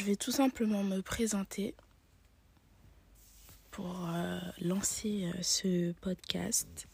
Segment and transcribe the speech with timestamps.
[0.00, 1.74] je vais tout simplement me présenter
[3.70, 6.88] pour euh, lancer euh, ce podcast.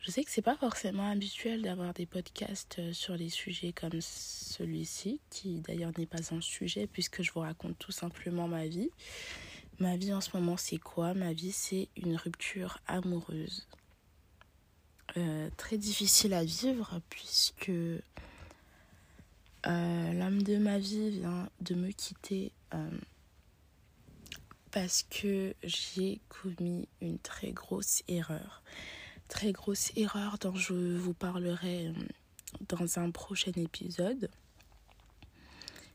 [0.00, 4.00] Je sais que c'est pas forcément habituel d'avoir des podcasts euh, sur les sujets comme
[4.00, 8.90] celui-ci, qui d'ailleurs n'est pas un sujet puisque je vous raconte tout simplement ma vie.
[9.78, 11.14] Ma vie en ce moment, c'est quoi?
[11.14, 13.68] Ma vie, c'est une rupture amoureuse.
[15.56, 17.70] très difficile à vivre puisque
[19.64, 22.52] l'homme de ma vie vient de me quitter
[24.74, 28.60] parce que j'ai commis une très grosse erreur.
[29.28, 31.92] Très grosse erreur dont je vous parlerai euh,
[32.68, 34.28] dans un prochain épisode.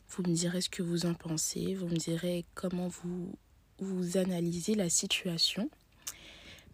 [0.08, 3.36] Vous me direz ce que vous en pensez, vous me direz comment vous,
[3.80, 5.70] vous analysez la situation.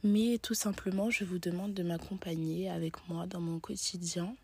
[0.03, 4.35] Mais tout simplement, je vous demande de m'accompagner avec moi dans mon quotidien.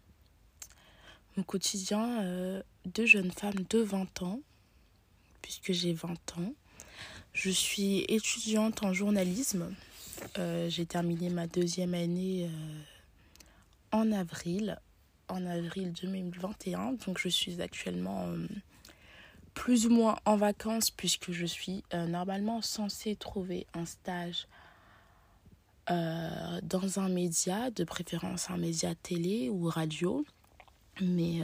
[1.38, 4.42] Mon quotidien euh, de jeune femme de 20 ans,
[5.42, 6.54] puisque j'ai 20 ans.
[7.32, 9.74] Je suis étudiante en journalisme.
[10.38, 12.82] Euh, j'ai terminé ma deuxième année euh,
[13.94, 14.78] en avril,
[15.30, 16.94] en avril 2021.
[17.06, 18.28] Donc je suis actuellement
[19.54, 24.48] plus ou moins en vacances puisque je suis normalement censée trouver un stage
[25.88, 30.26] dans un média, de préférence un média télé ou radio.
[31.00, 31.42] Mais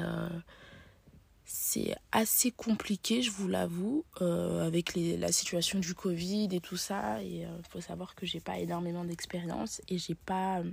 [1.50, 7.24] c'est assez compliqué, je vous l'avoue, euh, avec la situation du Covid et tout ça.
[7.24, 10.70] Et il euh, faut savoir que j'ai pas énormément d'expérience et j'ai pas euh,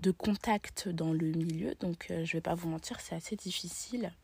[0.00, 1.74] de contact dans le milieu.
[1.80, 4.14] Donc je vais pas vous mentir, c'est assez difficile.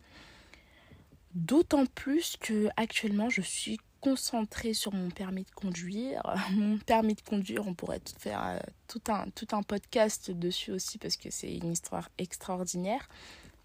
[1.34, 6.22] D'autant plus que actuellement je suis concentrée sur mon permis de conduire.
[6.52, 11.16] Mon permis de conduire, on pourrait faire tout un, tout un podcast dessus aussi parce
[11.16, 13.06] que c'est une histoire extraordinaire.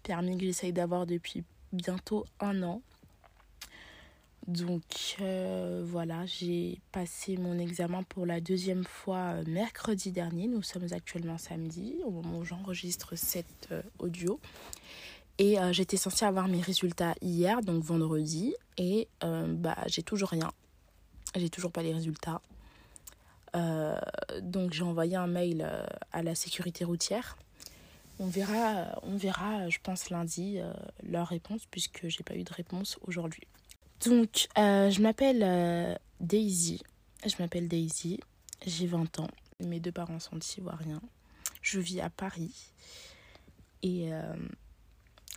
[0.04, 2.82] Permis que j'essaye d'avoir depuis bientôt un an.
[4.46, 10.46] Donc euh, voilà, j'ai passé mon examen pour la deuxième fois euh, mercredi dernier.
[10.46, 14.38] Nous sommes actuellement samedi au moment où j'enregistre cet euh, audio.
[15.38, 18.54] Et j'étais censée avoir mes résultats hier, donc vendredi.
[18.78, 20.52] Et bah, j'ai toujours rien.
[21.34, 22.40] J'ai toujours pas les résultats.
[24.42, 25.68] donc j'ai envoyé un mail
[26.12, 27.36] à la sécurité routière
[28.18, 33.46] on verra, je pense lundi, euh, leur réponse puisque j'ai pas eu de réponse aujourd'hui.
[34.04, 36.82] Donc, euh, je m'appelle euh, Daisy.
[37.26, 38.20] Je m'appelle Daisy.
[38.66, 39.30] J'ai 20 ans.
[39.64, 41.02] Mes deux parents sont ivoiriens.
[41.62, 42.72] Je vis à Paris.
[43.82, 44.10] Et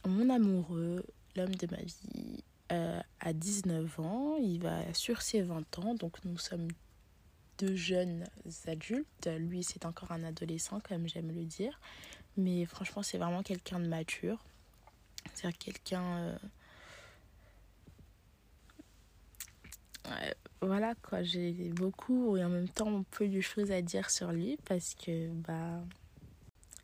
[0.06, 1.06] mon amoureux,
[1.36, 4.38] l'homme de ma vie, a 19 ans.
[4.38, 5.96] Il va sur ses 20 ans.
[5.96, 6.70] Donc, nous sommes
[7.58, 8.26] deux jeunes
[8.68, 9.30] adultes.
[9.38, 11.80] Lui, c'est encore un adolescent, comme j'aime le dire.
[12.36, 14.44] Mais franchement, c'est vraiment quelqu'un de mature.
[15.34, 16.38] C'est-à-dire quelqu'un.
[20.08, 20.32] Euh,
[20.62, 24.58] voilà quoi, j'ai beaucoup et en même temps peu de choses à dire sur lui
[24.66, 25.84] parce que bah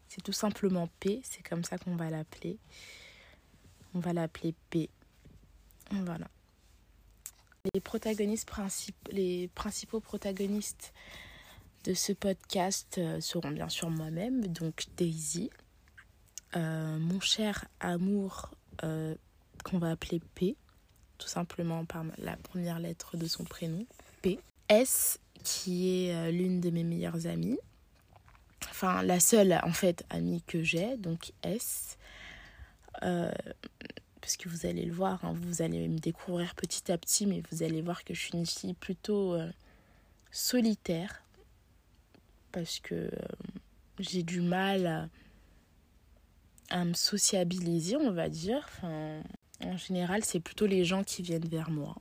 [0.09, 2.59] c'est tout simplement P, c'est comme ça qu'on va l'appeler.
[3.95, 4.89] On va l'appeler P.
[5.89, 6.27] Voilà.
[7.73, 10.91] Les protagonistes principaux, les principaux protagonistes
[11.85, 15.49] de ce podcast euh, seront bien sûr moi-même, donc Daisy,
[16.57, 18.51] euh, mon cher amour
[18.83, 19.15] euh,
[19.63, 20.57] qu'on va appeler P,
[21.17, 23.85] tout simplement par la première lettre de son prénom,
[24.21, 24.39] P.
[24.67, 27.59] S, qui est l'une de mes meilleures amies,
[28.71, 31.97] enfin la seule en fait amie que j'ai, donc S.
[34.23, 37.43] parce que vous allez le voir, hein, vous allez me découvrir petit à petit, mais
[37.51, 39.37] vous allez voir que je suis une fille plutôt
[40.31, 41.23] solitaire
[42.53, 43.09] parce que euh,
[43.99, 45.09] j'ai du mal
[46.69, 48.65] à, me sociabiliser, on va dire.
[48.81, 51.97] En général, c'est plutôt les gens qui viennent vers moi.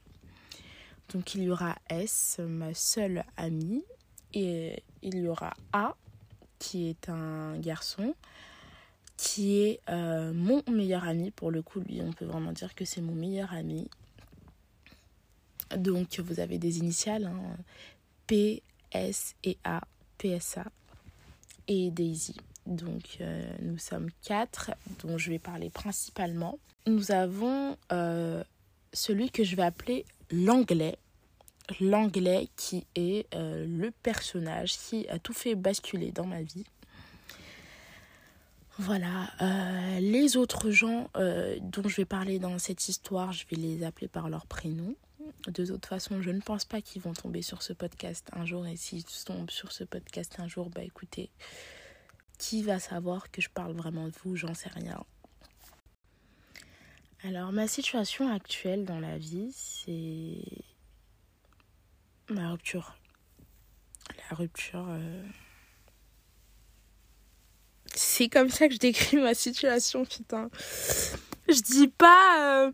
[1.08, 3.84] Donc il y aura S, ma seule amie,
[4.32, 5.96] et il y aura A,
[6.60, 8.14] qui est un garçon,
[9.16, 11.30] qui est euh, mon meilleur ami.
[11.30, 13.88] Pour le coup, lui, on peut vraiment dire que c'est mon meilleur ami.
[15.76, 17.56] Donc vous avez des initiales, hein,
[18.26, 18.62] P,
[18.92, 19.82] S et A.
[20.18, 20.64] PSA
[21.66, 22.36] et Daisy.
[22.66, 24.70] Donc euh, nous sommes quatre
[25.02, 26.58] dont je vais parler principalement.
[26.86, 28.44] Nous avons euh,
[28.92, 30.96] celui que je vais appeler l'anglais.
[31.80, 36.64] L'anglais qui est le personnage qui a tout fait basculer dans ma vie.
[38.78, 39.30] Voilà,
[40.00, 44.28] les autres gens dont je vais parler dans cette histoire, je vais les appeler par
[44.28, 44.94] leur prénom.
[45.48, 48.66] De toute façon, je ne pense pas qu'ils vont tomber sur ce podcast un jour.
[48.66, 51.30] Et s'ils tombent sur ce podcast un jour, bah écoutez,
[52.38, 55.04] qui va savoir que je parle vraiment de vous J'en sais rien.
[57.24, 60.42] Alors, ma situation actuelle dans la vie, c'est
[62.28, 62.96] ma rupture.
[64.30, 64.86] La rupture.
[64.88, 65.22] Euh,
[67.94, 70.48] c'est comme ça que je décris ma situation, putain.
[71.48, 72.38] Je dis pas.
[72.40, 72.72] Euh,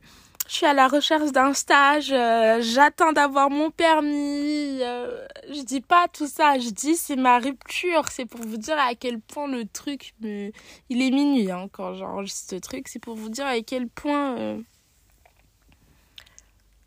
[0.49, 4.79] je suis à la recherche d'un stage, euh, j'attends d'avoir mon permis.
[4.81, 8.09] Euh, je dis pas tout ça, je dis c'est ma rupture.
[8.09, 10.51] C'est pour vous dire à quel point le truc me...
[10.89, 12.89] Il est minuit hein, quand j'enregistre ce truc.
[12.89, 14.39] C'est pour vous dire à quel point...
[14.39, 14.63] Euh,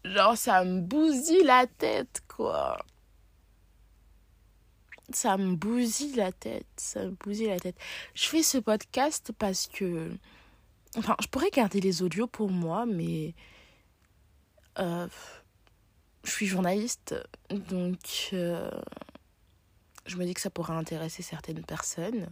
[0.06, 2.80] genre ça me bousille la tête quoi.
[5.14, 6.68] Ça me bousille la tête.
[6.78, 7.76] Ça me bousille la tête.
[8.14, 10.12] Je fais ce podcast parce que...
[10.98, 13.34] Enfin, je pourrais garder les audios pour moi, mais
[14.80, 15.08] euh,
[16.24, 17.16] je suis journaliste,
[17.50, 18.70] donc euh,
[20.06, 22.28] je me dis que ça pourrait intéresser certaines personnes,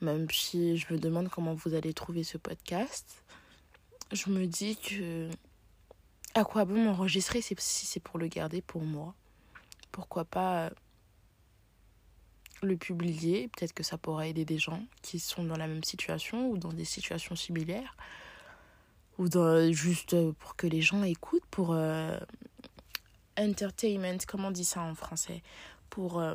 [0.00, 3.24] même si je me demande comment vous allez trouver ce podcast.
[4.12, 5.28] Je me dis que
[6.34, 9.14] à quoi bon m'enregistrer si c'est pour le garder pour moi?
[9.92, 10.70] Pourquoi pas
[12.64, 16.48] le publier Peut-être que ça pourrait aider des gens qui sont dans la même situation
[16.48, 17.96] ou dans des situations similaires
[19.18, 19.28] ou
[19.72, 22.18] juste pour que les gens écoutent, pour euh,
[23.38, 25.42] entertainment, comment on dit ça en français,
[25.90, 26.34] pour euh,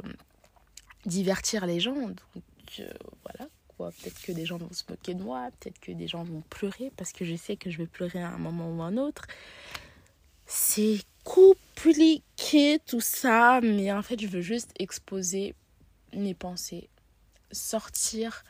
[1.05, 1.93] divertir les gens.
[1.93, 2.89] Donc euh,
[3.23, 3.91] voilà, quoi.
[3.91, 6.91] Peut-être que des gens vont se moquer de moi, peut-être que des gens vont pleurer
[6.95, 9.25] parce que je sais que je vais pleurer à un moment ou à un autre.
[10.45, 15.53] C'est compliqué tout ça, mais en fait, je veux juste exposer
[16.13, 16.89] mes pensées,
[17.51, 18.43] sortir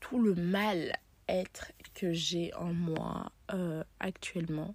[0.00, 0.92] tout le mal
[1.28, 4.74] être que j'ai en moi euh, actuellement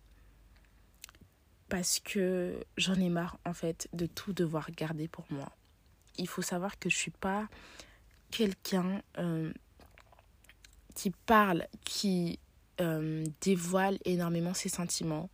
[1.70, 5.52] parce que j'en ai marre en fait de tout devoir garder pour moi.
[6.18, 7.48] Il faut savoir que je suis pas
[8.32, 9.52] quelqu'un euh,
[10.96, 12.40] qui parle, qui
[12.80, 15.30] euh, dévoile énormément ses sentiments.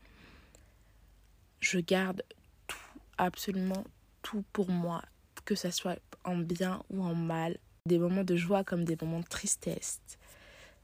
[1.59, 2.23] Je garde
[2.67, 2.77] tout,
[3.17, 3.85] absolument
[4.21, 5.03] tout pour moi,
[5.45, 9.19] que ce soit en bien ou en mal, des moments de joie comme des moments
[9.19, 9.99] de tristesse,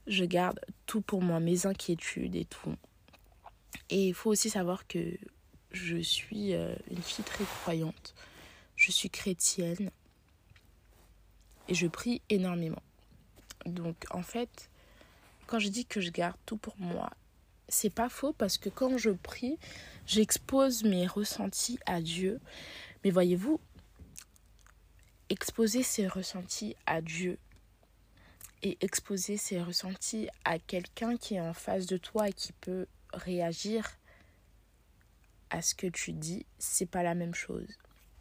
[0.06, 2.74] je garde tout pour moi, mes inquiétudes et tout.
[3.88, 5.16] Et il faut aussi savoir que
[5.72, 8.14] je suis euh, une fille très croyante.
[8.76, 9.90] Je suis chrétienne
[11.68, 12.82] et je prie énormément.
[13.66, 14.70] Donc en fait,
[15.46, 17.10] quand je dis que je garde tout pour moi,
[17.68, 19.58] c'est pas faux parce que quand je prie,
[20.06, 22.40] j'expose mes ressentis à Dieu.
[23.04, 23.60] Mais voyez-vous,
[25.30, 27.38] exposer ses ressentis à Dieu,
[28.62, 32.86] et exposer ses ressentis à quelqu'un qui est en face de toi et qui peut
[33.12, 33.88] réagir
[35.50, 37.66] à ce que tu dis, c'est pas la même chose.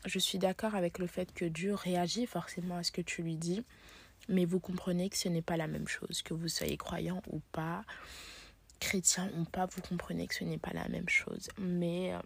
[0.06, 3.35] Je suis d'accord avec le fait que Dieu réagit forcément à ce que tu lui
[3.35, 3.63] dis,
[4.29, 7.41] mais vous comprenez que ce n'est pas la même chose, que vous soyez croyant ou
[7.51, 7.83] pas,
[8.79, 11.50] chrétien ou pas, vous comprenez que ce n'est pas la même chose.
[11.57, 12.19] Mais euh,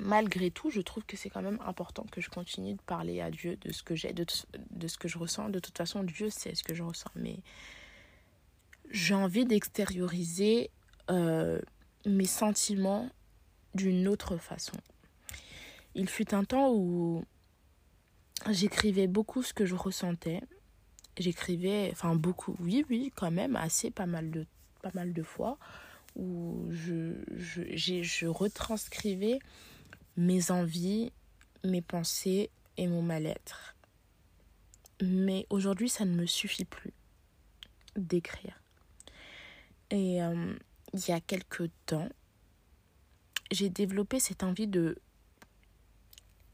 [0.00, 3.30] malgré tout, je trouve que c'est quand même important que je continue de parler à
[3.30, 4.26] Dieu de ce que j'ai, de,
[4.70, 5.48] de, ce que je ressens.
[5.48, 7.38] De toute façon, Dieu sait ce que je ressens, mais
[8.90, 10.70] j'ai envie d'extérioriser
[11.10, 11.60] euh,
[12.04, 13.10] mes sentiments
[13.74, 14.76] d'une autre façon.
[15.94, 17.24] Il fut un temps où
[18.50, 20.40] j'écrivais beaucoup ce que je ressentais.
[21.18, 24.46] J'écrivais, enfin beaucoup, oui, oui, quand même, assez pas mal de,
[24.82, 25.58] pas mal de fois,
[26.14, 29.38] où je, je, je retranscrivais
[30.16, 31.12] mes envies,
[31.64, 33.76] mes pensées et mon mal-être.
[35.02, 36.92] Mais aujourd'hui, ça ne me suffit plus
[37.96, 38.60] d'écrire.
[39.90, 40.54] Et euh,
[40.94, 42.08] il y a quelque temps,
[43.50, 44.98] j'ai développé cette envie de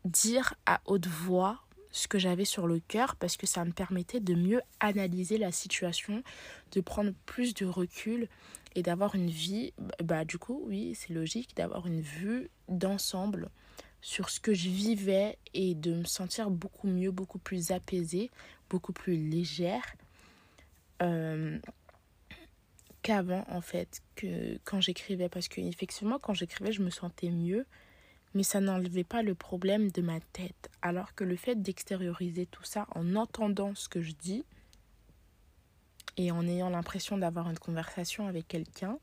[0.05, 4.21] dire à haute voix ce que j'avais sur le cœur parce que ça me permettait
[4.21, 6.23] de mieux analyser la situation,
[6.73, 8.29] de prendre plus de recul
[8.75, 13.51] et d'avoir une vie, bah du coup oui c'est logique d'avoir une vue d'ensemble
[14.01, 18.31] sur ce que je vivais et de me sentir beaucoup mieux, beaucoup plus apaisée,
[18.69, 19.85] beaucoup plus légère
[21.03, 21.59] euh,
[23.03, 25.29] qu'avant en fait, que quand j'écrivais.
[25.29, 27.65] Parce que effectivement quand j'écrivais je me sentais mieux,
[28.35, 30.71] mais ça n'enlevait pas le problème de ma tête.
[30.81, 34.45] Alors que le fait d'extérioriser tout ça en entendant ce que je dis,
[36.17, 38.99] et en ayant l'impression d'avoir une conversation avec quelqu'un,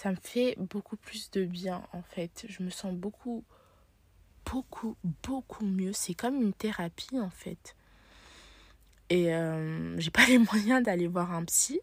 [0.00, 2.46] ça me fait beaucoup plus de bien en fait.
[2.48, 3.44] Je me sens beaucoup,
[4.50, 5.92] beaucoup, beaucoup mieux.
[5.92, 7.76] C'est comme une thérapie en fait.
[9.10, 11.80] Et euh, j'ai pas les moyens d'aller voir un psy.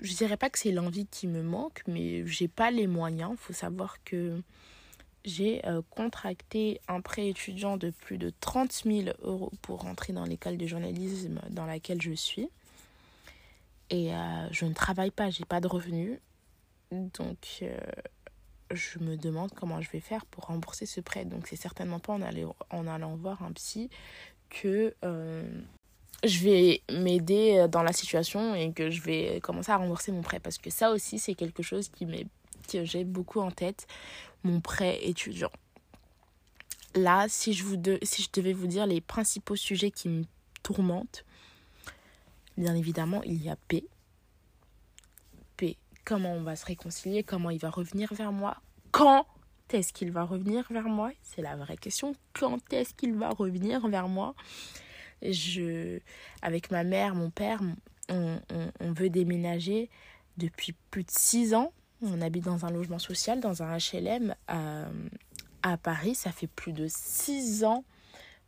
[0.00, 3.30] Je dirais pas que c'est l'envie qui me manque, mais j'ai pas les moyens.
[3.32, 4.42] Il faut savoir que
[5.24, 10.26] j'ai euh, contracté un prêt étudiant de plus de 30 000 euros pour rentrer dans
[10.26, 12.50] l'école de journalisme dans laquelle je suis.
[13.90, 16.18] Et euh, je ne travaille pas, j'ai pas de revenus.
[16.90, 17.76] Donc, euh,
[18.70, 21.24] je me demande comment je vais faire pour rembourser ce prêt.
[21.24, 23.90] Donc, c'est certainement pas en, allant, en allant voir un psy
[24.50, 25.42] que euh,
[26.24, 30.40] je vais m'aider dans la situation et que je vais commencer à rembourser mon prêt.
[30.40, 32.06] Parce que ça aussi, c'est quelque chose qui
[32.70, 33.86] que j'ai beaucoup en tête,
[34.44, 35.50] mon prêt étudiant.
[36.94, 40.24] Là, si je, vous si je devais vous dire les principaux sujets qui me
[40.62, 41.24] tourmentent,
[42.56, 43.86] bien évidemment, il y a P.
[45.56, 48.56] P, comment on va se réconcilier, comment il va revenir vers moi,
[48.90, 49.26] quand
[49.72, 51.10] est-ce qu'il va revenir vers moi?
[51.22, 52.14] C'est la vraie question.
[52.34, 54.34] Quand est-ce qu'il va revenir vers moi?
[55.22, 56.00] Je,
[56.42, 57.60] Avec ma mère, mon père,
[58.08, 58.38] on,
[58.80, 59.88] on, veut déménager
[60.36, 61.72] depuis plus de six ans.
[62.02, 64.86] On habite dans un logement social, dans un HLM à,
[65.62, 66.14] à Paris.
[66.14, 67.84] Ça fait plus de six ans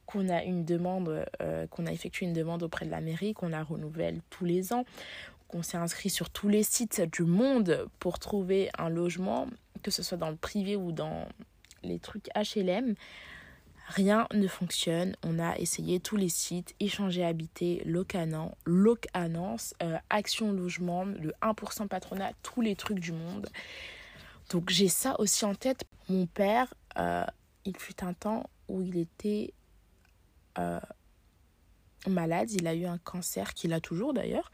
[0.07, 3.49] qu'on a une demande, euh, qu'on a effectué une demande auprès de la mairie, qu'on
[3.49, 4.85] la renouvelle tous les ans,
[5.49, 9.47] qu'on s'est inscrit sur tous les sites du monde pour trouver un logement
[9.85, 11.29] que ce soit dans le privé ou dans
[11.85, 12.95] les trucs HLM,
[13.87, 15.15] rien ne fonctionne.
[15.23, 21.87] On a essayé tous les sites, échanger habité, locanant, locanance, euh, action logement, le 1%
[21.87, 23.49] patronat, tous les trucs du monde.
[24.51, 25.85] Donc j'ai ça aussi en tête.
[26.09, 27.25] Mon père, euh,
[27.65, 29.53] il fut un temps où il était
[30.59, 30.81] euh,
[32.07, 34.51] malade, il a eu un cancer qu'il a toujours d'ailleurs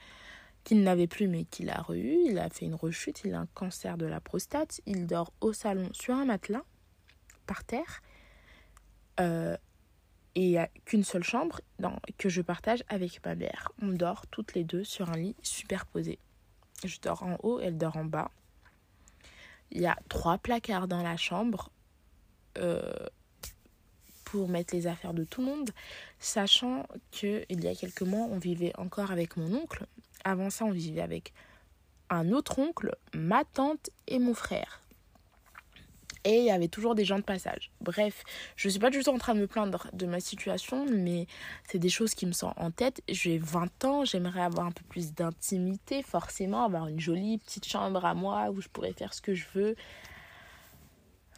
[0.64, 2.18] qu'il n'avait plus mais qu'il a re-eu.
[2.26, 4.80] Il a fait une rechute, il a un cancer de la prostate.
[4.86, 6.64] Il dort au salon sur un matelas,
[7.46, 8.02] par terre.
[9.18, 9.56] Euh,
[10.34, 13.72] et il n'y a qu'une seule chambre dans, que je partage avec ma mère.
[13.82, 16.18] On dort toutes les deux sur un lit superposé.
[16.84, 18.30] Je dors en haut, elle dort en bas.
[19.72, 21.70] Il y a trois placards dans la chambre
[22.58, 22.92] euh,
[24.30, 25.70] pour mettre les affaires de tout le monde,
[26.20, 29.86] sachant qu'il y a quelques mois, on vivait encore avec mon oncle,
[30.24, 31.32] avant ça, on vivait avec
[32.10, 34.82] un autre oncle, ma tante et mon frère.
[36.22, 37.72] Et il y avait toujours des gens de passage.
[37.80, 38.22] Bref,
[38.54, 41.26] je ne suis pas du tout en train de me plaindre de ma situation, mais
[41.66, 43.02] c'est des choses qui me sont en tête.
[43.08, 48.04] J'ai 20 ans, j'aimerais avoir un peu plus d'intimité, forcément, avoir une jolie petite chambre
[48.04, 49.74] à moi où je pourrais faire ce que je veux.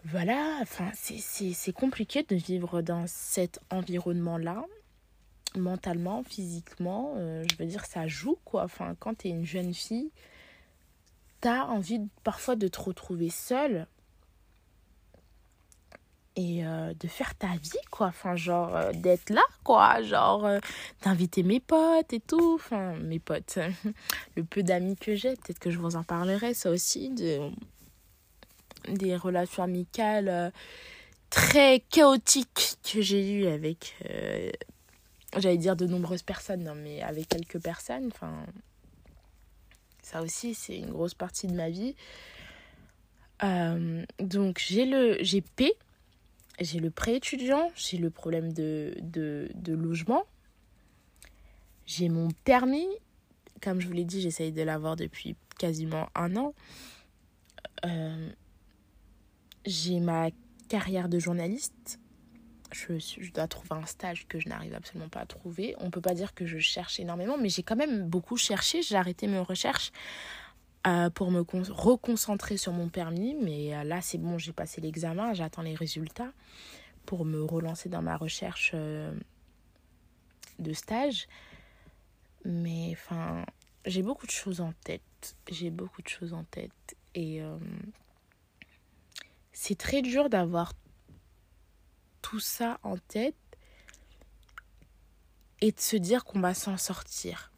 [0.05, 4.65] Voilà, enfin, c'est compliqué de vivre dans cet environnement-là
[5.57, 8.65] mentalement, physiquement, euh, je veux dire, ça joue quoi.
[8.65, 10.11] Enfin, quand tu es une jeune fille,
[11.41, 13.87] tu as envie parfois de te retrouver seule
[16.35, 18.07] et euh, de faire ta vie quoi.
[18.07, 20.03] Enfin, genre euh, d'être là quoi.
[20.03, 20.49] Genre
[21.03, 22.55] d'inviter mes potes et tout.
[22.55, 23.59] Enfin, mes potes,
[24.37, 27.51] le peu d'amis que j'ai, peut-être que je vous en parlerai, ça aussi, de
[28.89, 30.53] des relations amicales
[31.31, 33.95] très chaotiques que j'ai eues avec
[35.39, 38.09] j'allais dire de nombreuses personnes, non, mais avec quelques personnes.
[38.09, 38.45] Enfin,
[40.03, 41.95] ça aussi, c'est une grosse partie de ma vie.
[43.43, 45.73] Euh, donc, j'ai le j'ai P,
[46.61, 50.25] j'ai le prêt étudiant, j'ai le problème de, de, logement,
[51.87, 52.87] j'ai mon permis.
[53.61, 56.55] Comme je vous l'ai dit, j'essaye de l'avoir depuis quasiment un an.
[57.85, 58.29] Euh,
[59.65, 60.29] j'ai ma
[60.69, 61.99] carrière de journaliste
[62.73, 65.75] je, dois trouver un stage que je n'arrive absolument pas à trouver.
[65.79, 68.83] On ne peut pas dire que je cherche énormément, mais j'ai quand même beaucoup cherché.
[68.83, 69.93] J'ai arrêté mes recherches
[70.87, 73.35] euh, pour me reconcentrer sur mon permis.
[73.35, 76.33] Mais euh, là, c'est bon, j'ai passé l'examen, j'attends les résultats
[77.07, 79.13] pour me relancer dans ma recherche euh,
[80.59, 81.29] de stage.
[82.45, 83.45] Mais enfin,
[83.87, 85.37] j'ai beaucoup de choses en tête.
[85.51, 86.97] J'ai beaucoup de choses en tête.
[87.15, 87.43] Et
[89.53, 90.73] c'est très dur d'avoir
[92.23, 93.35] tout ça en tête
[95.61, 97.53] et de se dire qu'on va s'en sortir.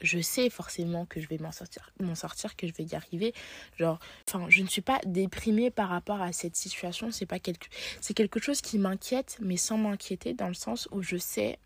[0.00, 3.32] Je sais forcément que je vais m'en sortir, m'en sortir, que je vais y arriver.
[3.78, 7.12] Genre, enfin, je ne suis pas déprimée par rapport à cette situation.
[7.12, 7.68] C'est pas quelque,
[8.00, 11.58] c'est quelque chose qui m'inquiète, mais sans m'inquiéter dans le sens où je sais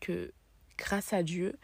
[0.00, 0.32] que
[0.78, 1.58] grâce à Dieu,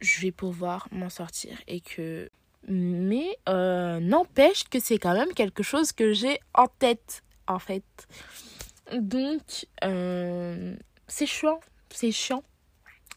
[0.00, 2.30] je vais pouvoir m'en sortir et que
[2.66, 7.84] mais euh, n'empêche que c'est quand même quelque chose que j'ai en tête en fait
[8.94, 10.76] donc, euh,
[11.08, 11.60] c'est chiant.
[11.90, 12.42] C'est chiant.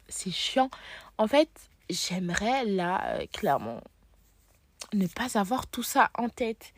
[0.08, 0.70] C'est chiant.
[1.18, 1.50] En fait,
[1.90, 3.82] j'aimerais là, euh, clairement,
[4.94, 6.74] ne pas avoir tout ça en tête.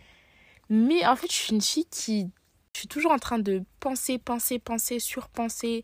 [0.69, 2.29] Mais en fait, je suis une fille qui.
[2.73, 5.83] Je suis toujours en train de penser, penser, penser, surpenser,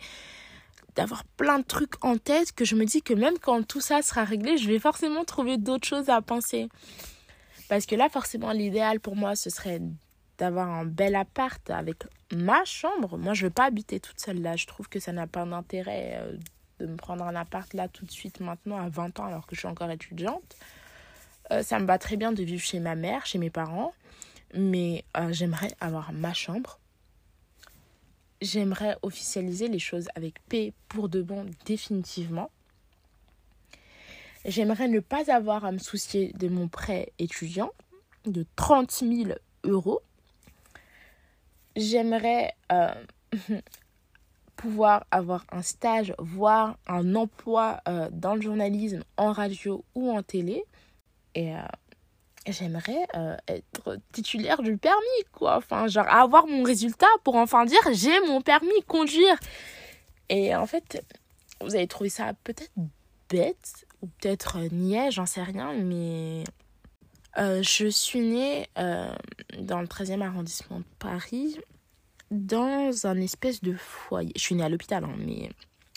[0.98, 4.01] d'avoir plein de trucs en tête que je me dis que même quand tout ça
[4.01, 6.68] sera réglé, je vais forcément trouver d'autres choses à penser.
[7.70, 9.80] Parce que là, forcément, l'idéal pour moi, ce serait
[10.38, 13.18] d'avoir un bel appart avec ma chambre.
[13.18, 14.56] Moi, je veux pas habiter toute seule là.
[14.56, 16.20] Je trouve que ça n'a pas d'intérêt.
[16.22, 16.38] Euh,
[16.80, 19.56] de me prendre un appart là tout de suite maintenant à 20 ans alors que
[19.56, 20.56] je suis encore étudiante.
[21.51, 23.94] Euh, ça me va très bien de vivre chez ma mère, chez mes parents,
[24.54, 26.80] mais euh, j'aimerais avoir ma chambre.
[28.41, 32.51] J'aimerais officialiser les choses avec P pour de bon définitivement.
[34.46, 37.72] J'aimerais ne pas avoir à me soucier de mon prêt étudiant
[38.25, 39.32] de 30 000
[39.63, 40.01] euros.
[41.75, 42.94] J'aimerais euh,
[44.56, 50.24] pouvoir avoir un stage, voire un emploi euh, dans le journalisme, en radio ou en
[50.24, 50.63] télé.
[51.36, 51.62] Et euh,
[52.51, 53.08] j'aimerais
[53.48, 55.58] être titulaire du permis, quoi.
[55.58, 59.38] Enfin, genre avoir mon résultat pour enfin dire j'ai mon permis conduire.
[60.30, 61.04] Et en fait,
[61.62, 62.72] vous avez trouvé ça peut-être
[63.30, 66.44] bête ou peut-être niais, j'en sais rien, mais
[67.38, 69.13] euh, je suis née euh,
[69.60, 71.58] dans le 13e arrondissement de Paris,
[72.32, 74.32] dans un espèce de foyer.
[74.36, 75.50] Je suis née à l'hôpital, hein, mais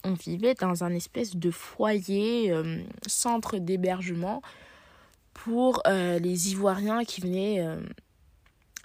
[0.04, 4.42] on vivait dans un espèce de foyer, euh, centre d'hébergement
[5.44, 7.64] pour les Ivoiriens qui venaient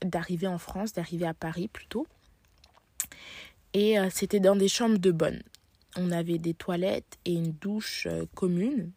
[0.03, 2.07] d'arriver en France, d'arriver à Paris plutôt.
[3.73, 5.43] Et c'était dans des chambres de bonne.
[5.97, 8.91] On avait des toilettes et une douche commune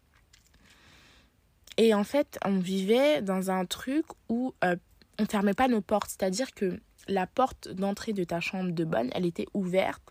[1.78, 4.76] et en fait, on vivait dans un truc où euh,
[5.18, 6.10] on fermait pas nos portes.
[6.10, 10.02] C'est-à-dire que la porte d'entrée de ta chambre de bonne, elle était ouverte.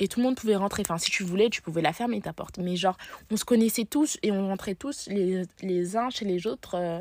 [0.00, 0.82] Et tout le monde pouvait rentrer.
[0.82, 2.58] Enfin, si tu voulais, tu pouvais la fermer, ta porte.
[2.58, 2.96] Mais genre,
[3.30, 6.74] on se connaissait tous et on rentrait tous les, les uns chez les autres.
[6.74, 7.00] Euh,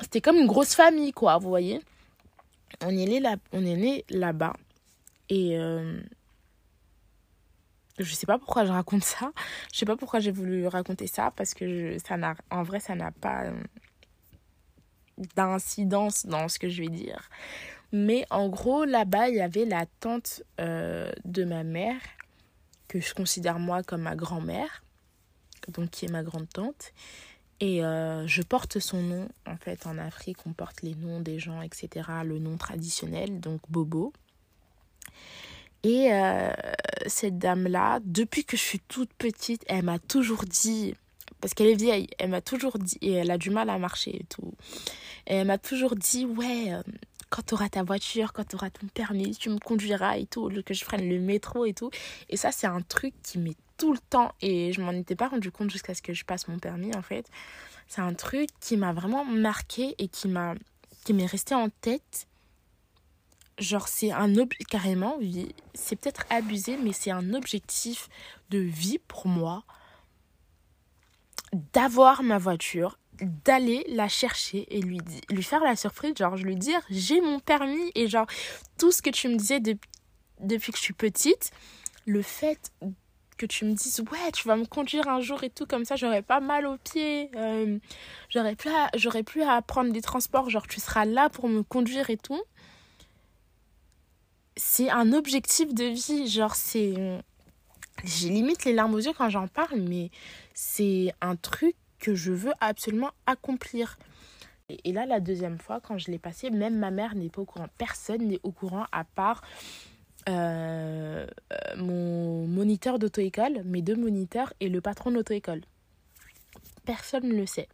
[0.00, 1.80] c'était comme une grosse famille, quoi, vous voyez.
[2.82, 4.52] On est né là, on est né là-bas.
[5.30, 5.98] Et euh,
[7.98, 9.32] je sais pas pourquoi je raconte ça.
[9.72, 12.94] Je sais pas pourquoi j'ai voulu raconter ça parce que ça n'a en vrai ça
[12.94, 13.54] n'a pas euh,
[15.34, 17.28] d'incidence dans ce que je vais dire.
[17.92, 22.00] Mais en gros, là-bas, il y avait la tante euh, de ma mère
[22.88, 24.84] que je considère moi comme ma grand-mère,
[25.68, 26.92] donc qui est ma grande tante.
[27.60, 31.38] Et euh, je porte son nom, en fait, en Afrique, on porte les noms des
[31.38, 32.10] gens, etc.
[32.24, 34.12] Le nom traditionnel, donc Bobo.
[35.82, 36.50] Et euh,
[37.06, 40.94] cette dame-là, depuis que je suis toute petite, elle m'a toujours dit,
[41.40, 44.16] parce qu'elle est vieille, elle m'a toujours dit, et elle a du mal à marcher
[44.16, 44.52] et tout.
[45.24, 46.72] Elle m'a toujours dit, ouais,
[47.36, 50.50] quand tu auras ta voiture, quand tu auras ton permis, tu me conduiras et tout,
[50.64, 51.90] que je prenne le métro et tout.
[52.30, 55.28] Et ça, c'est un truc qui m'est tout le temps, et je m'en étais pas
[55.28, 57.28] rendu compte jusqu'à ce que je passe mon permis, en fait.
[57.88, 60.54] C'est un truc qui m'a vraiment marqué et qui m'a
[61.04, 62.26] qui m'est resté en tête
[63.58, 64.32] genre c'est un
[64.68, 65.20] carrément
[65.72, 68.08] c'est peut-être abusé mais c'est un objectif
[68.50, 69.62] de vie pour moi
[71.72, 75.00] d'avoir ma voiture d'aller la chercher et lui
[75.30, 78.26] lui faire la surprise genre je lui dire j'ai mon permis et genre
[78.78, 81.50] tout ce que tu me disais depuis que je suis petite
[82.06, 82.72] le fait
[83.38, 85.96] que tu me dises ouais tu vas me conduire un jour et tout comme ça
[85.96, 87.78] j'aurais pas mal aux pieds euh,
[88.28, 92.10] j'aurais plus j'aurais plus à prendre des transports genre tu seras là pour me conduire
[92.10, 92.42] et tout
[94.56, 96.28] c'est un objectif de vie.
[96.28, 96.94] Genre, c'est.
[98.04, 100.10] J'ai limite les larmes aux yeux quand j'en parle, mais
[100.54, 103.98] c'est un truc que je veux absolument accomplir.
[104.68, 107.44] Et là, la deuxième fois, quand je l'ai passé, même ma mère n'est pas au
[107.44, 107.68] courant.
[107.78, 109.42] Personne n'est au courant à part
[110.28, 111.26] euh,
[111.76, 115.62] mon moniteur d'auto-école, mes deux moniteurs et le patron d'auto-école.
[116.84, 117.68] Personne ne le sait.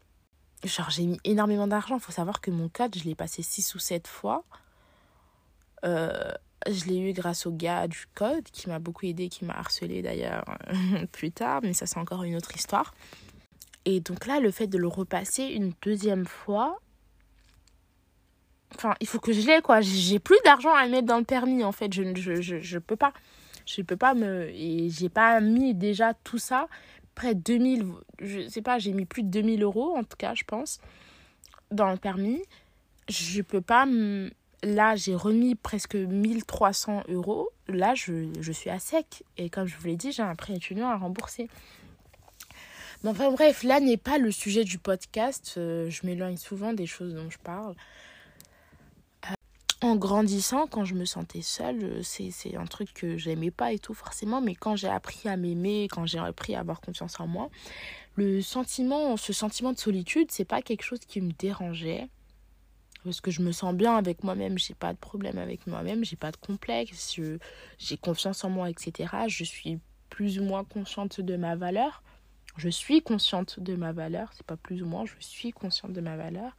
[0.64, 1.96] Genre, j'ai mis énormément d'argent.
[1.96, 4.44] Il faut savoir que mon code, je l'ai passé six ou sept fois.
[5.84, 6.32] Euh,
[6.70, 10.02] je l'ai eu grâce au gars du code qui m'a beaucoup aidé, qui m'a harcelé
[10.02, 10.44] d'ailleurs
[11.12, 12.94] plus tard, mais ça c'est encore une autre histoire.
[13.84, 16.78] Et donc là, le fait de le repasser une deuxième fois,
[18.74, 19.80] enfin, il faut que je l'ai quoi.
[19.80, 21.92] J'ai plus d'argent à mettre dans le permis en fait.
[21.92, 23.12] Je ne je, je, je, peux pas.
[23.66, 24.48] Je peux pas me.
[24.50, 26.68] Et j'ai pas mis déjà tout ça.
[27.14, 27.86] Près de 2000,
[28.20, 30.80] je sais pas, j'ai mis plus de 2000 euros en tout cas, je pense,
[31.70, 32.42] dans le permis.
[33.08, 33.84] Je peux pas
[34.62, 37.50] là, j'ai remis presque 1300 euros.
[37.68, 39.24] Là, je, je, suis à sec.
[39.36, 41.48] Et comme je vous l'ai dit, j'ai un prêt étudiant à rembourser.
[43.02, 45.54] Mais enfin bref, là n'est pas le sujet du podcast.
[45.56, 47.74] Euh, je m'éloigne souvent des choses dont je parle.
[49.28, 49.34] Euh,
[49.80, 53.80] en grandissant, quand je me sentais seule, euh, c'est un truc que j'aimais pas et
[53.80, 54.40] tout forcément.
[54.40, 57.50] Mais quand j'ai appris à m'aimer, quand j'ai appris à avoir confiance en moi,
[58.14, 62.08] le sentiment, ce sentiment de solitude, c'est pas quelque chose qui me dérangeait
[63.04, 66.14] parce que je me sens bien avec moi-même, j'ai pas de problème avec moi-même, j'ai
[66.16, 67.18] pas de complexe,
[67.78, 69.12] j'ai confiance en moi, etc.
[69.26, 72.02] Je suis plus ou moins consciente de ma valeur.
[72.56, 76.00] Je suis consciente de ma valeur, c'est pas plus ou moins, je suis consciente de
[76.00, 76.56] ma valeur.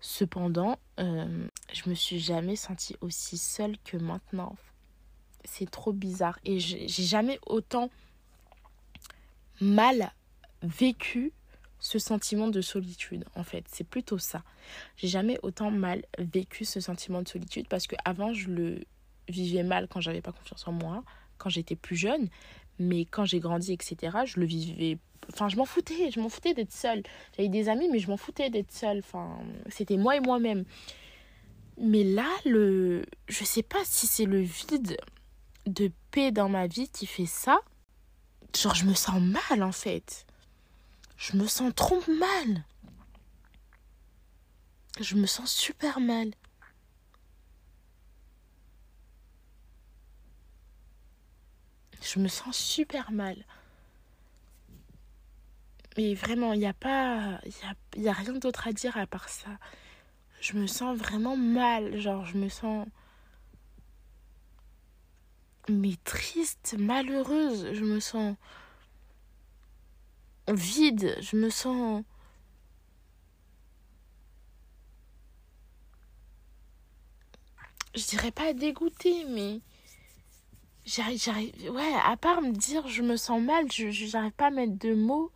[0.00, 4.56] Cependant, euh, je me suis jamais sentie aussi seule que maintenant.
[5.44, 7.90] C'est trop bizarre et j'ai jamais autant
[9.60, 10.12] mal
[10.62, 11.32] vécu
[11.80, 14.42] ce sentiment de solitude en fait c'est plutôt ça
[14.96, 18.84] j'ai jamais autant mal vécu ce sentiment de solitude parce que avant je le
[19.28, 21.02] vivais mal quand j'avais pas confiance en moi
[21.38, 22.28] quand j'étais plus jeune
[22.80, 24.98] mais quand j'ai grandi etc je le vivais
[25.32, 27.02] enfin je m'en foutais je m'en foutais d'être seule.
[27.36, 28.98] J'avais des amis mais je m'en foutais d'être seule.
[28.98, 29.38] Enfin
[29.68, 30.64] c'était moi et moi-même.
[31.78, 34.96] Mais là le je sais pas si c'est le vide
[35.66, 37.60] de paix dans ma vie qui fait ça.
[38.58, 40.26] Genre je me sens mal en fait.
[41.16, 42.64] Je me sens trop mal.
[45.00, 46.30] Je me sens super mal.
[52.02, 53.44] Je me sens super mal.
[55.96, 57.40] Mais vraiment, il n'y a pas.
[57.96, 59.50] Il y a, rien d'autre à dire à part ça.
[60.40, 61.98] Je me sens vraiment mal.
[61.98, 62.86] Genre, je me sens.
[65.68, 67.72] Mais triste, malheureuse.
[67.74, 68.36] Je me sens
[70.48, 72.02] vide, je me sens
[77.94, 79.60] je dirais pas dégoûtée mais
[80.84, 81.52] j'arrive j'arrive
[82.04, 85.30] à part me dire je me sens mal je j'arrive pas à mettre de mots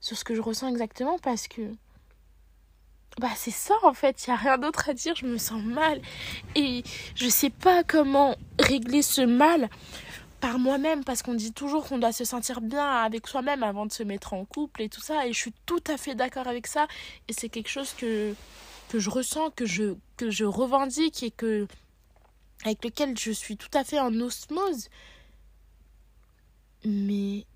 [0.00, 1.62] sur ce que je ressens exactement parce que
[3.18, 5.62] bah c'est ça en fait il y a rien d'autre à dire je me sens
[5.62, 6.00] mal
[6.54, 6.82] et
[7.14, 9.68] je sais pas comment régler ce mal
[10.40, 13.92] par moi-même parce qu'on dit toujours qu'on doit se sentir bien avec soi-même avant de
[13.92, 16.66] se mettre en couple et tout ça et je suis tout à fait d'accord avec
[16.66, 16.86] ça
[17.28, 18.34] et c'est quelque chose que
[18.94, 21.66] je ressens que je revendique et que
[22.64, 24.88] avec lequel je suis tout à fait en osmose
[26.84, 27.46] mais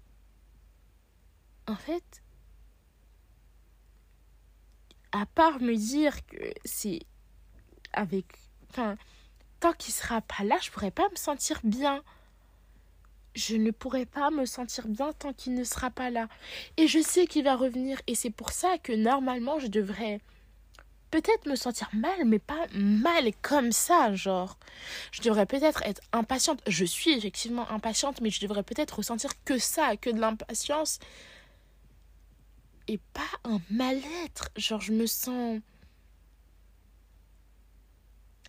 [1.67, 2.23] en fait
[5.13, 7.01] à part me dire que c'est
[7.93, 8.27] avec
[8.71, 8.97] enfin
[9.61, 12.03] tant qu'il sera pas là je pourrais pas me sentir bien
[13.35, 16.29] je ne pourrai pas me sentir bien tant qu'il ne sera pas là.
[16.77, 20.21] Et je sais qu'il va revenir et c'est pour ça que normalement je devrais
[21.15, 24.59] peut-être me sentir mal, mais pas mal comme ça, genre.
[25.13, 26.61] Je devrais peut-être être impatiente.
[26.67, 30.99] Je suis effectivement impatiente, mais je devrais peut-être ressentir que ça, que de l'impatience.
[32.89, 34.51] Et pas un mal-être.
[34.57, 35.61] Genre, je me sens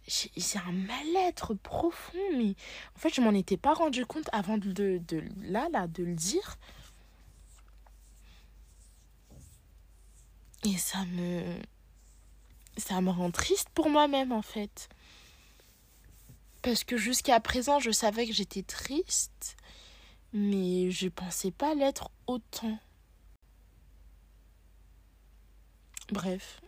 [0.08, 2.56] j'ai un mal-être profond, mais
[2.96, 6.16] en fait, je m'en étais pas rendu compte avant de, de, là, là, de le
[6.16, 6.58] dire.
[10.64, 11.60] Et ça me.
[12.78, 14.90] Ça me rend triste pour moi-même, en fait.
[16.62, 19.56] Parce que jusqu'à présent, je savais que j'étais triste,
[20.34, 22.78] mais je pensais pas l'être autant.
[26.12, 26.62] Bref,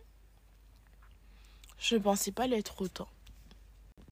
[1.78, 3.08] je pensais pas l'être autant.